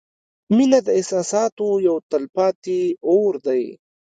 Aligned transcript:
•مینه 0.55 0.79
د 0.87 0.87
احساساتو 0.99 1.67
یو 1.87 1.95
تلپاتې 2.09 2.81
اور 3.13 3.33
دی. 3.45 3.63